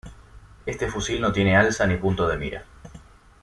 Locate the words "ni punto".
1.85-2.27